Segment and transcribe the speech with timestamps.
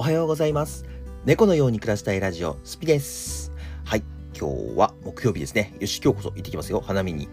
[0.00, 0.86] おはようございます。
[1.26, 3.52] 猫のように暮らしたいラジオ、スピです。
[3.84, 4.02] はい。
[4.34, 5.74] 今日は木曜日ですね。
[5.78, 6.80] よし、今日こそ行ってきますよ。
[6.80, 7.28] 花見に。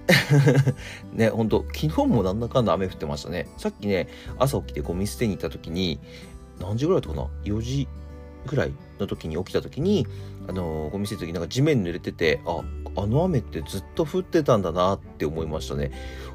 [1.16, 3.48] ね、ほんと、昨日もなんだかんだ雨降ってましたね。
[3.58, 6.02] さっきね、朝起きてゴミ捨てに行った時に、
[6.60, 7.88] 何時ぐらいだったかな ?4 時
[8.46, 10.06] ぐらいの時に起きた時に、
[10.50, 12.64] あのーゴミ捨てる時なんか地面濡れてて、あ、
[12.98, 15.92] あの雨ってずっと降ってたんだなって思いましたね。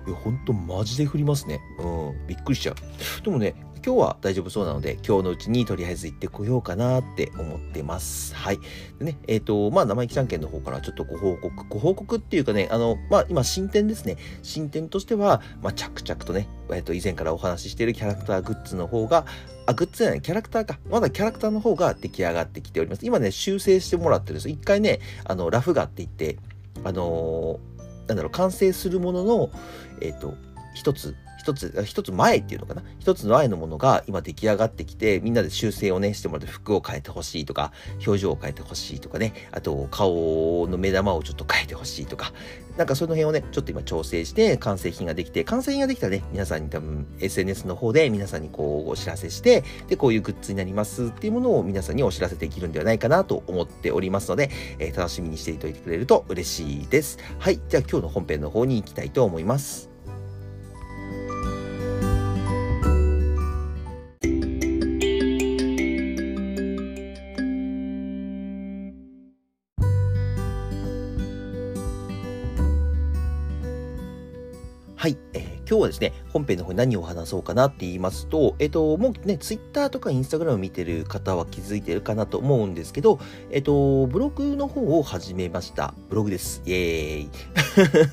[0.07, 1.61] いや、ほんとマジで降りますね。
[1.79, 3.23] うん、びっくりしちゃう。
[3.23, 3.55] でもね、
[3.85, 8.33] 今日は大丈夫そうなので、今日のうちにとりあえず行ってこようかなって思ってます。
[8.35, 8.61] はい。
[9.01, 14.19] でね、えっ、と、まあ、生意気じゃんけんの方からちょっとご報告、ご報告っていうかね、あの、まあ、今、進展ですね。
[14.43, 19.27] 進展としては、まあ、着々とね、えっ、と、以前からお話ししているキャラクターグッズの方が、
[19.67, 20.79] あ、グッズじゃない、キャラクターか。
[20.89, 23.05] まだキャラクターの方が出来上がってきております。
[23.05, 24.49] 今ね、修正してもらってるんです。
[24.49, 26.39] 一回ね、あの、ラフ画って言って、
[26.85, 27.73] あのー
[28.09, 29.51] なんだろう、完成するものの、
[30.01, 30.35] えっ、と、
[30.75, 32.83] 一つ、一つ、一つ前っていうのかな？
[32.99, 37.73] 一つの前のものが今出来上がってきて、みんなで修正をね、してもらって服を変えてほしいとか、
[38.07, 42.33] 表情を変えてほしいとかね、あと顔の目玉をちょっと変えてほしいとか、
[42.77, 57.19] なんかその辺をね、ちょっと今調整して完成品ができて、完成品ができたらね、皆さんに多分 SNS の方で皆さんにこうお知らせして、で、こういうグッズになりますっていうものを皆さんにお知らせできるんではないかなと思っておりますので、えー楽しみにしていておいてくれると嬉しいです。
[57.39, 57.61] はい。
[57.69, 59.92] じゃあ今日の本編の方に行きたいと思います。
[75.03, 83.19] はい、えー今日はですね、本編の方に何を話そうかなって言いますと、えっ、と、もうね、ツイッターとかインスタグラム見てる方は気づいてるかなと思うんですけど、
[83.51, 85.95] えっ、と、ブログの方を始めました。
[86.11, 86.61] ブログです。
[86.67, 87.31] イエーイ。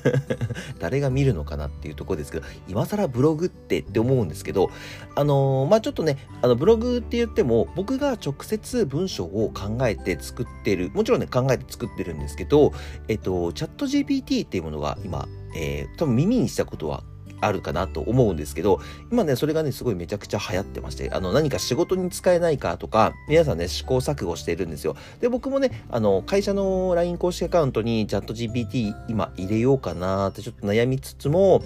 [0.80, 4.70] 誰が見るのかなっていうところですけど、今更ブログってって思うんですけど、
[5.14, 12.72] あのーまあ、ちょっとね、あの、ブログって言っても、僕が直接文章を考えて作ってる、もちろんね、考えて作ってるんですけど、
[13.08, 17.02] えっ、と、チャット GPT っていうものが今、えー多分耳にしたことは
[17.40, 18.80] あるかなと思うんですけど、
[19.10, 24.96] 今ね、それがね、すごいめちゃくちゃ流行ってまして、あの、何か仕事に使えないかとか、皆さんね、試行錯誤しているんですよ。
[25.20, 31.62] で、僕もね、あの、会社の LINE 公式アカウントにチャット GPT 今入れようかなってちょっと悩みつつも、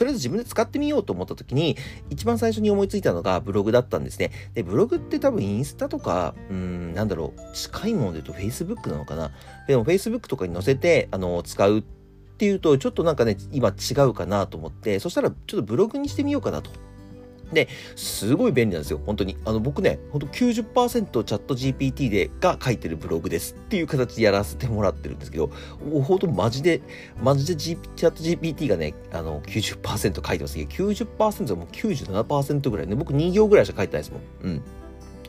[0.00, 1.76] とりあえず自分で使ってみようと思った時に、
[2.08, 4.30] 一番最初に思いついたのがブログだったんですね。
[4.54, 9.30] で、ブログって多分インスタとか、うん、なんだろう、近いもので言うと Facebook なのかな。
[9.68, 11.99] でも Facebook とかに載せて、あの、使うって
[12.40, 16.70] ていうと、ちょっとなんかね、今違うかなと思って、そしたらちょっとブログにしてみようかなと。
[17.52, 19.36] で、すごい便利なんですよ、本当に。
[19.44, 25.48] あの、僕ね、本当90%チャット GPT で、が書いてるブログですっていう形でやらせてもらってるんですけど、
[25.84, 26.80] もう本当マジで、
[27.22, 34.22] マジで、G、チャット GPT がね、あの、90%書いてますけど、90%はもう97%ぐらいね、僕2行ぐらいしか書いてないですもん。
[34.44, 34.62] うん。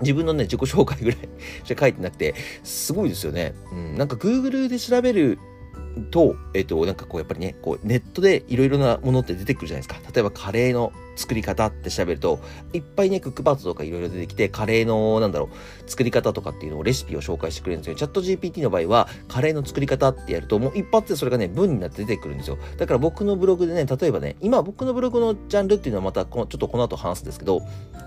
[0.01, 1.19] 自分のね、自己紹介ぐらい
[1.63, 3.53] しか書いてなくて、すごいですよね。
[3.71, 3.97] うん。
[3.97, 5.39] なんか Google で調べる
[6.09, 10.11] と、えっ、と、なんかこう、やっぱりね、こう、ネットでいろいろなものって出てくるじゃないですか。
[10.13, 12.39] 例えば、カレーの作り方って調べると、
[12.73, 15.49] いっぱいね、クックパッドとかいろいろ出てきて、カレーの、なんだろ
[15.85, 17.95] う、作り方とかっていうのをレシピを紹介してくれるんですよ。
[17.95, 22.57] チャット GPT の場合は、カレーの作り方ってやると、もう一発でそれがね、文になって出てくるんですよ。
[22.77, 27.61] だから僕のブログでね、例えばね、今僕のブログのジャンルっていうのはまたこの、ちょっとこの後話すんですけど、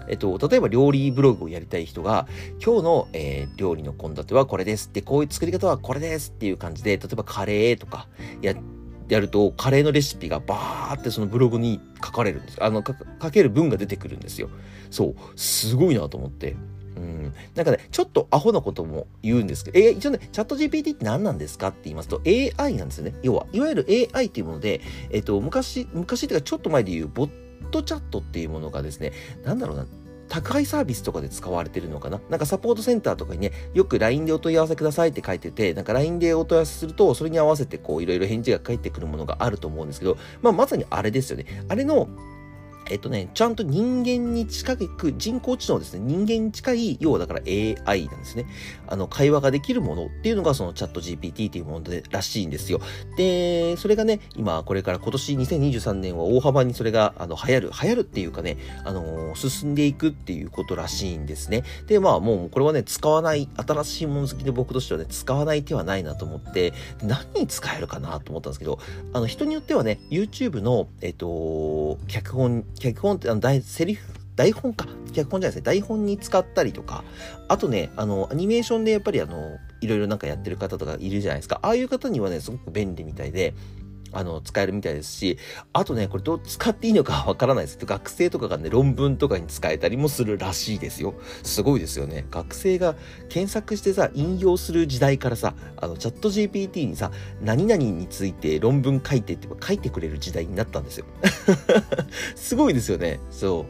[0.09, 2.27] えっと、例えば料理ブログをやりたい人が、
[2.65, 4.91] 今日の、えー料理の献立はこれです。
[4.93, 8.09] で、こういう作り方はこれですっていう感じで、例えばカレーとか
[8.43, 12.63] やって、やると、カレーのレシピがバーってそのブログに書かれるんです。
[12.63, 14.49] あの、か書ける文が出てくるんですよ。
[14.91, 15.15] そう。
[15.37, 16.57] すごいなと思って。
[16.97, 17.35] うん。
[17.55, 23.15] なんかね、ちょっとアホなことも言うんですけど、え、一応ね、チャット GPT って何なんですかって言いますと、AI なんですよね。
[23.23, 27.31] 要は、いわゆる AI っていうもので、えっと、昔、昔っていうかちょっと前で言う、ボッ
[27.71, 29.13] トチャットっていうものがですね、
[29.45, 29.87] なんだろうな、
[30.35, 32.21] 宅配サービスとかで使われてるのかな？
[32.29, 41.65] なんかサポートセンターとかにね、よく LINE でお問い合わせくださいって書いてて、なんか LINE でお問い合わせすると、それに合わせてこういろいろ返事が返ってくるものがあると思うんですけど、まあまさにあれですよね。
[41.69, 42.09] あれの、
[42.91, 46.01] えっとね、ちゃんと人間に近く、人工知能ですね。
[46.01, 48.47] 人間に近い、要はだから AI なんですね。
[48.87, 52.81] あの、会話ができるものっていうのがそのチャット GPT っていうもので、らしいんですよ。
[53.17, 61.65] で、それがね、今、これから今年2023年は大幅にそれが、あの、流行る、流行るっていうかね、あのー進んでいくっていうことらしいんですね。
[61.87, 66.73] で、まあもうこれはね、使わない、新しいもの好きで僕としてはね、使わない手はないなと思って、
[67.03, 68.79] 何に使えるかなと思ったんですけど、
[69.13, 74.87] あの、人によってはね、YouTube の、えっと、脚本、脚本って、あの、台セリフ、台本か。
[75.13, 75.63] 脚本じゃないですね。
[75.63, 77.05] 台本に使ったりとか、
[77.49, 81.61] あとね、あの、アニメーションでやっぱりあの、いろいろなんかやってる方とかいるじゃないですか。
[81.63, 83.55] ああいう方にはね、すごく便利みたいで、
[84.15, 85.39] あの、使えるみたいですし、
[85.73, 91.15] あとね、これどう使っていいのかわからないですけど、学生とかがね、論文とかに使えたりもするらしいですよ。
[91.43, 92.27] すごいですよね。
[92.31, 92.95] 学生が
[93.29, 97.11] 検索してさ、引用する時代からさ、あの、チャット GPT にさ、
[97.43, 101.07] 何々について論文書いてって書いてくれる時代になったんですよ。
[102.37, 103.21] すごいですよね。
[103.31, 103.67] そ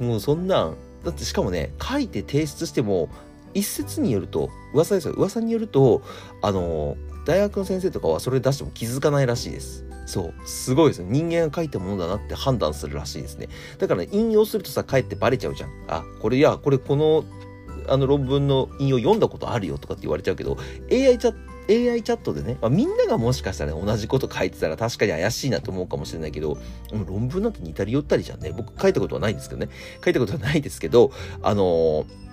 [0.00, 0.04] う。
[0.04, 3.08] もうそんなん、だってしかもね、書いて提出しても、
[3.56, 5.14] 一説によると、噂ですよ。
[5.14, 6.02] 噂によると、
[6.42, 9.84] あの、大学の先生とかはそれ出しても気づかないらしいです。
[10.04, 10.34] そう。
[10.46, 11.08] すごいですね。
[11.10, 13.48] 人間が書いたものだなって判断するらしいですね。
[13.78, 15.70] だから、ね、引用するとさ、かえってバレちゃうじゃん。
[15.88, 17.24] あ、これいや、これこの、
[17.88, 20.58] あの論文の引用読んだことあるよとかって言われちゃうけど、
[20.90, 21.38] AI チャット
[21.68, 26.58] AI チャットでね、まあ、みんながもしかしたら、ね、同じこと書いてたら確かに怪しいなと思うかもしれないけど、
[26.92, 28.52] 論文なんて似たり寄ったりじゃんね。
[28.56, 29.68] 僕書いたことはないんですけどね。
[30.04, 31.10] 書いたことはないですけど、
[31.42, 32.25] あのー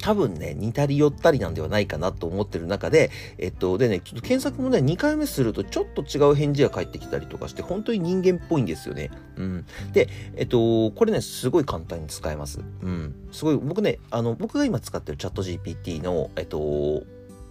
[0.00, 9.10] 多分ね、似たり寄ったりなんではないかなと思ってる中で、えっと、でね、ちょっと検索もね、2回目するとちょっと違う返事が返ってきたりとかして、本当に人間っぽいんですよね。
[9.36, 9.66] うん。
[9.92, 12.60] で、えっと、これね、すごい簡単に使えます。
[12.82, 13.14] うん。
[13.32, 17.04] すごい、僕ね、あの、僕が今使ってるチャット GPT の、えっと、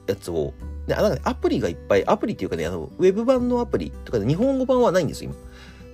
[0.07, 0.54] やつを、
[0.88, 5.49] ね、なんかね、アプリがいっぱい、アプリっていうかね、あの、ウェブ版のアプリとかで日本語版はないんですよ、今。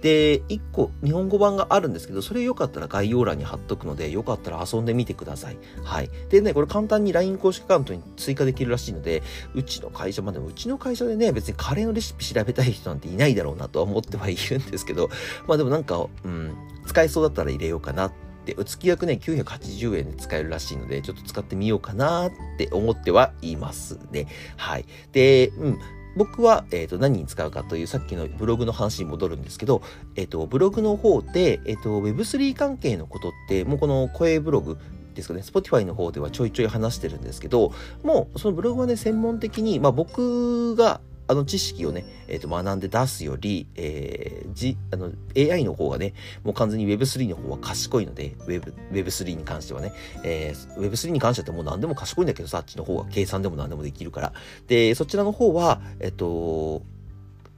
[0.05, 5.57] で、1個日本語版があるんですけど、それよかったら概要欄に貼っとくので、よかったら遊んでみてください。
[5.83, 6.11] はい。
[6.29, 9.23] でね、これ簡単に LINE 公式アカウントに追加できるらしいので、
[9.55, 15.09] うちの会社、まあでもうちの会社でね、別にカレーのレシピ調べたい人なんていないだろうなとは思ってはいるんですけど、
[15.47, 16.55] まあでもなんか、うん、
[16.85, 18.13] 使えそうだったら入れようかなっ
[18.45, 24.27] て、月額ね、980円で使えるらしいので、ちょっと使ってみようかなって思ってはいますね。
[24.55, 24.85] はい。
[25.13, 25.79] で、うん。
[26.15, 29.81] 僕は、え、ー、と、何に使うかという、さっきのブログの話に戻るんですけど、
[30.15, 34.77] え、ー、と、ブログの方で、え、ー、と、Web3 関係のことって、もうこの声ブログ
[35.15, 37.71] ですかね、Spotify の方ではちょいちょい話してるんですけど、
[38.03, 46.13] もうそのブログはね、専門的に、まあ僕があの知識をね、え、ー、と、学んで出すより、えー、じ、あの、AI の方がね、
[46.43, 49.93] もう完全に Web3 の方は賢いので、Web、Web3 に関してはね、
[50.23, 54.33] えー、Web3 に関してはもう何でも賢いんだけどさ、あっちの方は計算でも何でもできるから。
[54.67, 56.83] で、そちらの方は、えっ、と、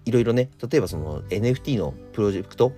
[0.06, 2.72] いろいろね、例えばその NFT のプロジェクト、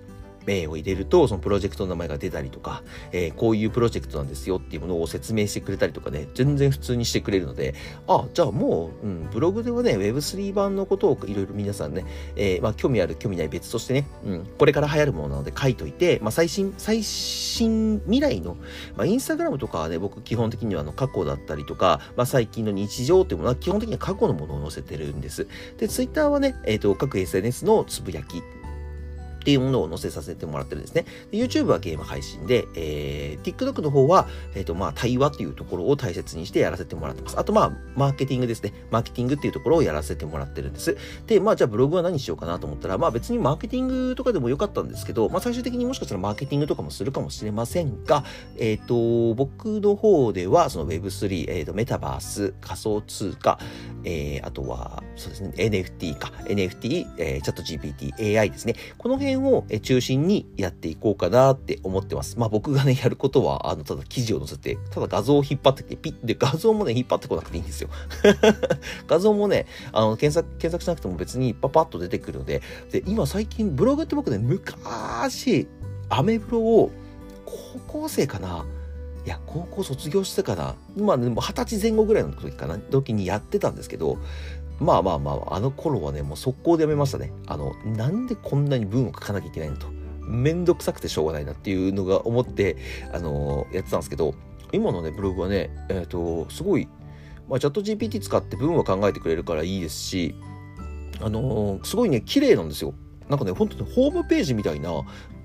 [0.50, 2.82] 名を入れると、そのプロジェクトの名前が出たりとか、
[3.12, 7.74] えー、こういうプロジェクトなんですよっていうものを説明してくれたりとかね、全然普通にしてくれるので、
[8.08, 12.04] あ、じゃあもう、うん、ブログではね、Web3 版のことをいろいろ皆さんね、
[12.36, 18.56] えー、まあ、興味ある、興味ない別としてね、うん、これから流行るものなので書いといて、まあ、最新、最新未来の、
[18.96, 25.46] まあ、インスタグラムとかはね、僕基本的にはあの過去だったりとか、まあ、最近の日常っていうものは基本的には過去のものを載せてるんです。
[25.78, 28.42] で、Twitter はね、えっ、ー、と、各 SNS のつぶやき
[29.50, 31.06] っていうものを載せさせてもらってるんですね。
[31.32, 37.38] YouTube はゲーム配信で、えー、TikTok の方は、えっ、ー、と、まあ、対話っていうところを大切にしてやらせてもらってます。
[37.38, 38.72] あと、まあ、マーケティングですね。
[38.92, 40.96] マーケティングっていうところをやらせてもらってるんです。
[41.26, 48.24] で、まあ、じゃあブログは何しようかなと思ったら、まあ、別にマーケティングとかでもよかったんですけど、まあ、最終的にもしかしたらマーケティングとかもするかもしれませんが、
[48.56, 53.58] えっ、ー、と、僕の方では、その Web3、えっ、と、メタバース、仮想通貨、
[54.04, 58.74] えー、あとは、そうですね、NFT か、NFT、えー、チャット GPT、AI ですね。
[58.98, 62.38] この辺を中心にやっていこうかなって思ってます。
[62.38, 67.90] まあ僕がね、やることは、あの、ただ記事を載せて、ただ画像を引っ張ってきて、ピッで、画像もね、引っ張ってこなくていいんですよ。
[69.06, 75.68] 画像もね、あの、検索、検索しなくても別にパパッと出てくるので、で、今最近、ブログって僕ね、昔、
[76.08, 76.90] アメブロを、
[77.44, 78.64] 高校生かな
[79.26, 84.18] いや、高校卒業してから、まあ、でも二十歳前後ぐらいの時かな、時にやってたんですけど、
[84.80, 87.32] まあまあまあ、あの頃はね、もう速攻でやめましたね。
[87.46, 89.86] あの、なんでこんなに文を書かなきゃいけないのと。
[90.22, 92.76] めんどくさくてしょうがないなっていうのが思って、
[93.12, 94.34] あのー、やってたんですけど、
[94.72, 96.88] 今のね、ブログはね、えっ、ー、と、すごい、
[97.48, 100.34] まあ、チャット GPT 使って文を考えてくれるからいいですし、
[101.20, 102.94] あのー、すごいね、綺麗なんですよ。
[103.28, 104.90] なんかね、本当にホームページみたいな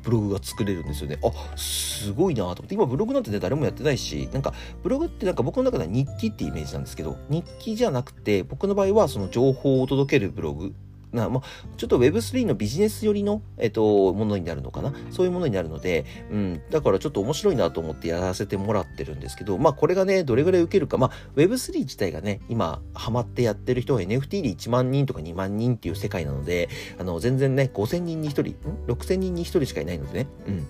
[0.06, 1.18] ブログが作れるんですよね。
[1.24, 2.76] あ、すごいなと思って。
[2.76, 10.74] 今ブログなんてね、誰もやってないし、なんかブログってなんか僕の中では日記ってイメージなんですけど、日記じゃなくて、僕の場合はその情報を届けるブログ
[11.16, 11.44] な、まあ、
[11.78, 14.94] ちょっと Web3 のビジネス寄りの、えっと、ものになるのかな？
[15.12, 26.70] そういうものになるので、うん、だからちょっと面白いなと思ってやらせてもらってるんですけど、まあ、これがね、どれぐらい受けるか、まあ、Web3 自体がね、今、ハマってやってる人は NFT で1万人とか2万人っていう世界なので、
[27.00, 28.56] あの、全然ね、5000人に1人、
[28.88, 30.68] ?6000 人に1人しかいないのでね、うん。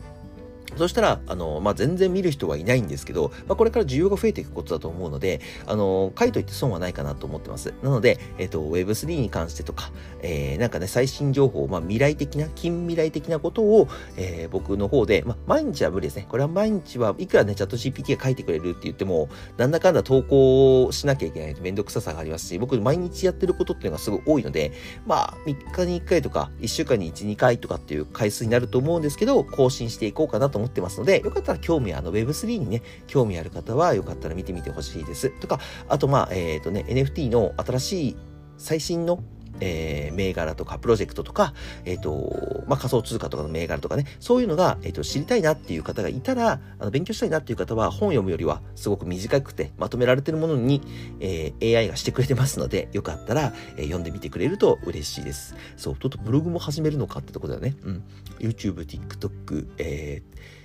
[0.78, 7.74] そしたら、あの、まあ、全然見る人はいないんですけど、まあ、これから需要が増えていくことだと思うので、あの、書いといて損はないかなと思ってます。
[7.82, 9.92] なので、えっ、と、Web3 に関してとか、
[10.22, 16.26] えー、なんかね、最新情報、まあ、未来的な、近未来的なことを、えー、僕の方で、まあ、毎日は無理ですね。
[16.30, 24.74] これは毎日はいくらね、チャット GPT が書いてくれるって言っても、なんだかんだ投稿しなきゃいけないとめんどくささがありますし、僕毎日やってることっていうのがすごい多いので、
[25.06, 35.30] まあ、3日に1回とか、1週間に1、2回とかっていう回数になると思うんですけど、更新していこうかなとと思ってますので、よかったら興味、あの Web3 にね、興味ある方はよかったら見てみてほしいです。
[35.42, 35.60] とか、
[35.90, 38.18] あとまあ、えっ、ー、とね、NFT の新しい
[38.58, 39.22] 最新の
[39.60, 41.54] えー、銘柄とかプロジェクトとか、
[41.86, 50.82] えっ、ー、と、まあ、仮想通貨とかの銘柄とかね、そういうのが、えっ、ー、と、知りたいなっていう方がいたら、あの、勉強したいなっていう方は、本読むよりは、すごく短くて、まとめられてるものに、
[51.20, 55.56] えー、AI がしてくれてますので、よかったら、えー、読んでみてくれると嬉しいです。
[55.78, 57.76] そう、ちょっとブログも始めるのかってとこだよね。
[57.84, 58.04] うん。
[58.40, 60.56] YouTube、TikTok、えー、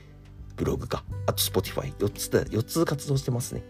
[0.60, 3.62] ブログか、あと Spotify、4つで、4つ活動してますね。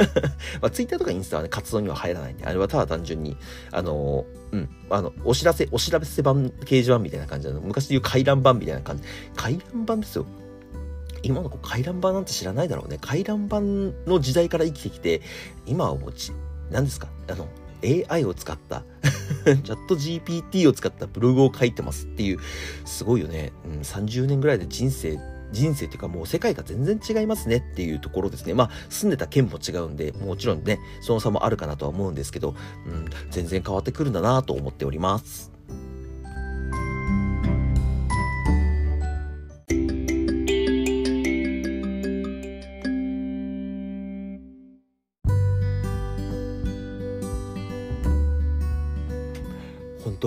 [0.60, 3.38] まあ、Twitter とかインスタはね、活動には入らないんで、あれはただ単純に、
[3.72, 7.60] あのうん、あの、お知らせ、お知らせ版、掲示板みたいな感じなの。
[7.60, 9.02] 昔で言う回覧板みたいな感じ。
[9.34, 10.26] 回覧板ですよ。
[11.22, 12.98] 今の子回覧板なんて知らないだろうね。
[13.00, 13.60] 回覧板
[14.08, 15.22] の時代から生きてきて、
[15.66, 16.32] 今はもうち、
[16.70, 17.08] 何ですか？
[17.28, 17.48] あの、
[17.84, 18.84] AI を使った
[19.44, 22.38] チャット GPT を使ったブログを書いてますっていう、
[22.84, 23.52] すごいよね。
[23.64, 25.18] うん、30年ぐらいで人生
[25.52, 28.54] 人生というかもう世界が全然違いますねっていうところですね。
[28.54, 32.54] まあ住んでた県も違うんで、もちろんね、その差もあるかなとは思うんですけど、
[32.86, 35.55] うん、全然変わってくるんだなと思っております。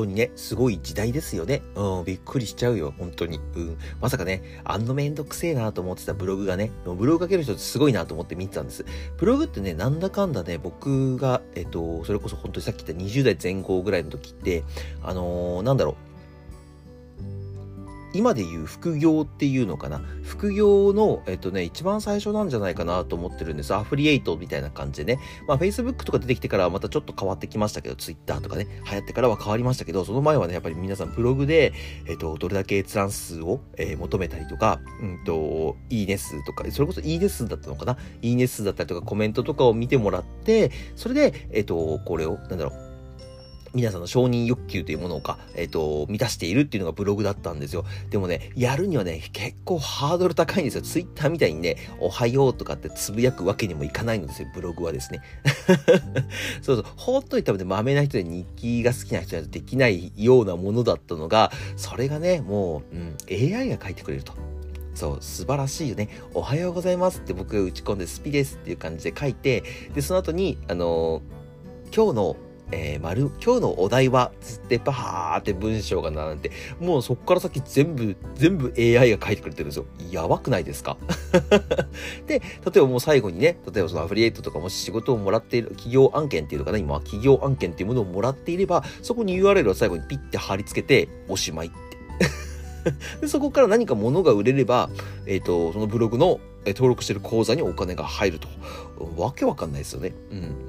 [0.02, 1.62] 当にね、すごい時代ですよね。
[1.76, 3.40] うん、びっくりしちゃうよ、本当に。
[3.56, 3.78] うん。
[4.02, 8.86] まさかね、あんのめんどくせえなと思ってたブログがね、ブログかける人ってすごいなと思って見てたんです。
[9.18, 14.64] ブログってね、なんだかんだね、僕が、えっと、それこそ本当にさっき言った20代前後ぐらいの時って、
[15.04, 16.09] あのー、なんだろう、
[18.14, 20.02] 今で言う副業っていうのかな？
[20.24, 23.74] 副業の、えっとね、一番最初なんじゃないかなと思ってるんです。
[23.74, 25.22] アフリエイトみたいな感じでね。
[25.48, 31.74] まあ、Facebook とか出てきてからはまたちょっと変わってきましたけど、Twitter とかね、流行ってからは変わりましたけど、その前はね、やっぱり皆さんブログで、
[32.08, 37.98] えっと、どれだけ閲覧数を、えー、求めたりとか、うんと、いいね数とか、それこそいいね数だったのかな？
[38.22, 42.89] いいね数だったりとかコメントとかを見てもらって、それで、えっと、これを、なんだろう、
[43.74, 47.86] 皆さんの承認欲求というものをか、えっ、ー、と、満たしているっていうのがブログだったんですよ。
[48.10, 50.82] でもね、やるにはね、結構ハードル高いんですよ。
[50.82, 55.22] ツイッターみたいにね、おはようとかってつぶやくわけにもいかないんですよ、ブログはですね。
[56.62, 64.34] そうそう、ほっといたらね、豆な人で日記が好きな人はできないようなものだったのが、それがね、もう、うん、AI が書いてくれると。
[64.96, 66.10] そう、素晴らしいよね。
[66.34, 69.64] おはようございますって僕が打ち込んでスピですっていう感じで書いて、
[69.96, 72.36] で、その後に、あのー、今日の
[72.72, 79.86] えー、丸、今日のお題は、つってバーって文章が並んで、もうそっから先全部、全部 AI が書いてくれてるんですよ。
[80.12, 80.98] やばくないですか？
[82.28, 82.42] で、例
[82.76, 91.78] えばもう最後にね、例えばそのアフリエイトとかもし仕事をもらっている、企業案件っていうのかな、今は企業案件っていうものをもらっていれば、そこに URL を最後にピッて貼り付けて、おしまいって。
[93.22, 94.90] でそこから何か物が売れれば、
[95.26, 98.48] えっ、ー、と、そのブログの、登録してる口座にお金が入ると。
[99.18, 100.14] わけわかんないですよね。
[100.32, 100.69] うん。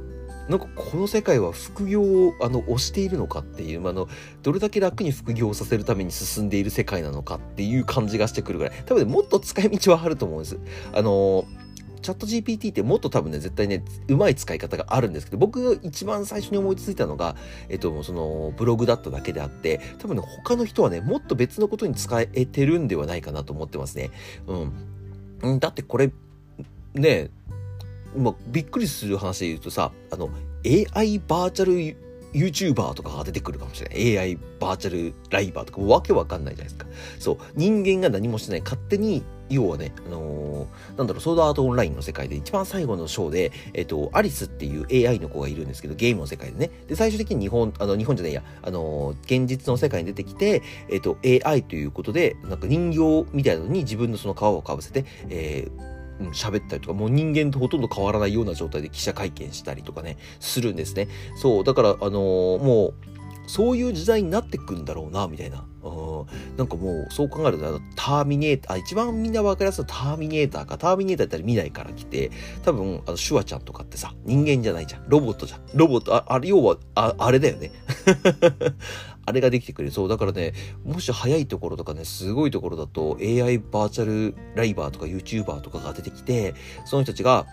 [0.51, 4.09] なんかこの世界は副業をあの推しているのかっていう、あの、
[4.43, 8.83] どれだけ楽に副業をさせるために進んでいる世界なのかっていう感じがしてくるぐらい。
[8.85, 10.59] 多分ね、もっと使い道はあると思うんです。
[10.93, 11.45] あの
[12.03, 17.37] チャット GPT ってもっと多分ね、絶対ね、うまい使い方があるんですけど、僕が一番最初に思いついたのが、
[17.69, 24.11] えっと、その、ブログだっただけであって、多分ね、他の人はね、もっと別のことに使えてるんではないかなと思ってますね。
[25.43, 25.59] うん。
[25.59, 26.11] だってこれ、
[26.95, 27.31] ね、
[28.17, 30.31] まあ、びっくりする話で言うとさ、あの、
[30.65, 31.97] AI バーチャル
[32.33, 34.19] YouTuber とかが出てくるかもしれない。
[34.19, 36.87] AI バーチャルライバーとかわけわかんないじゃないですか。
[37.19, 37.39] そう。
[37.55, 38.61] 人間が何もしない。
[38.61, 46.71] 勝手に、要はね、あのー、なんだろう、ソードアートオンラインの世界で一番最後のショーで、えっ、と、アリスっていう AI の子がいるんですけど、ゲームの世界でね。
[46.87, 61.09] で、最終的に日本、あの、日本じゃないや、あのー、現実の世界に出てきて、えっ、と、AI ということで、なんか人形みたいなのに自分のその皮をかぶせて、えー、喋ったりとか、もう人間とほとんど変わらないような状態で記者会見したりとかね、するんですね。
[61.37, 62.95] そう、だから、あのー、もう、
[63.47, 65.65] そういう時代になってくんだろうな、みたいな。
[65.83, 72.31] うんなんかもう、そう考えると、ターミネーター、一番みんな分かりやすいターミネーターか、ターミネーターだったら未来から来て、
[72.63, 75.05] 多分、あの、シュワちゃんとかってさ、人間じゃないじゃん。
[75.09, 75.61] ロボットじゃん。
[75.75, 77.73] ロボット、あ、あれ、要は、あ、あれだよね。
[79.27, 79.93] あれができてくれる。
[79.93, 80.53] そう、だからね、
[80.85, 87.47] もし早いところとかね、すごいところだと AI バーチャルライバーとか YouTuber とかが出てきて、その人たちが、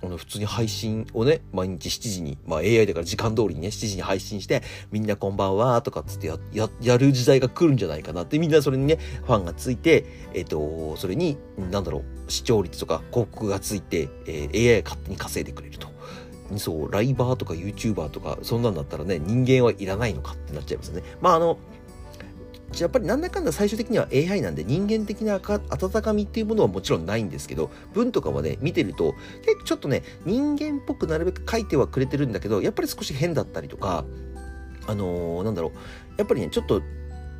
[0.00, 15.97] あの、普通に配信をね、毎日7時に、まあ AI だから時間通りにね、7時に配信して、みんなこんばんは、とかつってや、や、やる時代が来るんじゃないかなって、みんなそれにね、ファンがついて、えっ、と、それに、なんだろう、視聴率とか広告がついて、えー、AI 勝手に稼いでくれると。
[16.56, 21.02] そう、ライバーとか YouTuber とか、そんなんだったらね、人間はいらないのかってなっちゃいますね。
[21.20, 21.58] まああの、
[22.78, 29.14] やっぱりなんだかんだ最終的には AI なんで人間的な温かみっていうものはもちろんないんですけど、文とかはね、見てると、
[29.44, 34.04] 結構ちょっとね、人間っぽくなるべく書いてはくれてるんだけど、やっぱり少し変だったりとか、
[34.86, 35.72] あのー、なんだろう、
[36.18, 36.82] やっぱりね、ちょっと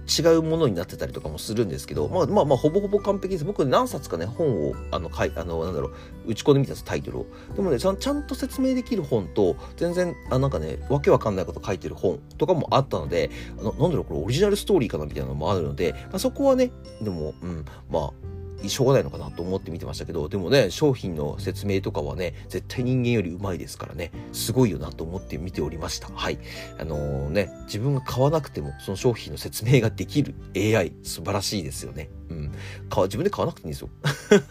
[0.09, 3.45] 違うものになってたりとかもするんですけど、まあまあまあ、ほぼほぼ完璧です。
[3.45, 7.27] 僕何冊かね、本を、あの、かい、あの、なんだろう、打ち込んでみたんです、タイトルを。
[7.55, 16.71] でもねちゃん、ちゃんと説明できる本と、全然、あ、なんかね、わけわかんないこと書いてる本とかもあったので、あのなんだろう、これオリジナルストーリーかなみたいなのもあるので、まあ、そこはね、
[17.03, 18.28] でも、うん、まあ、
[18.67, 26.09] しょうがないのかなと思って見てましたけど、でもね、商品の説明とかはね、絶対人間より上手いですからね、すごいよなと思って見ておりました。
[26.09, 26.39] はい。
[26.79, 32.11] あのー、ね、自分が買わなくても、その商品の説明ができる AI、素晴らしいですよね。
[32.31, 32.53] うん。
[32.91, 33.91] 買自分で買わなくていいんですよ。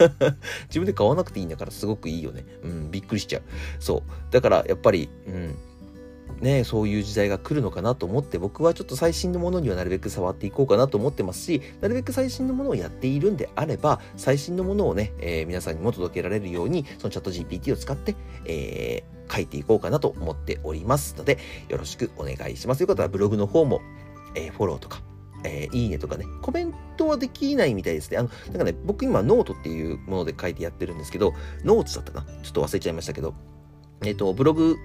[0.69, 2.45] 自分で買わなくていいんだからすごくいいよね。
[2.63, 3.43] うん、びっくりしちゃう。
[3.79, 4.31] そう。
[4.31, 5.55] だから、やっぱり、うん、
[6.41, 18.15] ね、そういう時代が来るのかなと思って、僕はちょっと最新のものにはなるべく触っていこうかなと思ってますし、なるべく最新のものをやっているんであれば、最新のものをね、えー、皆さんにも届けられるように、そのチャット GPT を使って、
[18.45, 22.77] えー、書いていこうかなと思っておりますので、よろしくお願いします。
[22.79, 23.81] ということは、ブログの方も、
[24.35, 25.01] えー、フォローとか、
[25.43, 28.17] えー、いいねとかね、コメントはできないみたいですね。
[28.17, 32.41] あの、なんかね、僕今ノートっていうもので書いてやってるんですけど、ノーツだったかな？
[32.43, 33.33] ちょっと忘れちゃいましたけど、
[34.03, 34.75] えっ、ー、と、ブログ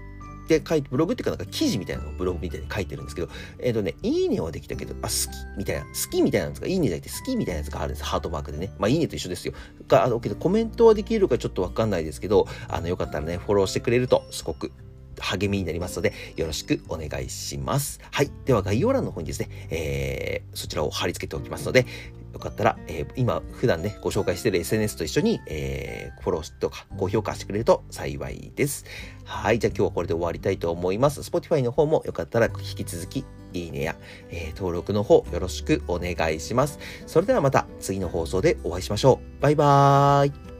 [0.48, 8.04] で書いて、ブログっていうかなんか記事みたいなのをブログみたいに書いてるんですけど、えっ、ー、とね、いいねはできたけど、あ、好きみたいな、好きみたいなやつが、いいねじゃなくて好きみたいなやつがあるんです。
[8.04, 8.72] ハートマークでね。
[8.78, 9.54] まあ、いいねと一緒ですよ。
[9.88, 14.72] が、あの、けどコメントはできるかちょっとわかんないですけど、あの、よかったらね、フォローしてくれると、すごく
[15.18, 18.00] 励みになりますので、よろしくお願いします。
[18.10, 18.30] はい。
[18.44, 21.86] では概要欄の方にですね、えー、そちらを貼り付けておきますので、
[22.32, 28.84] よかったら、えー、今、普段ね、ご紹介してる SNS と一緒に、えー、フォローとか高評価してくれると幸いです。
[29.24, 29.58] はい。
[29.58, 31.20] じゃあ今日はこれで終わりたいと思います。
[31.20, 33.96] Spotify の方もよかったら引き続き、いいねや、
[34.30, 36.78] えー、登録の方よろしくお願いします。
[37.06, 39.42] それではまた次の放送でお会いしましょう。
[39.42, 40.51] バイバーイ。